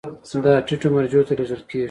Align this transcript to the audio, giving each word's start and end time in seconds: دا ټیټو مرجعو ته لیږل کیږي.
دا 0.43 0.53
ټیټو 0.67 0.87
مرجعو 0.95 1.27
ته 1.27 1.33
لیږل 1.37 1.61
کیږي. 1.69 1.79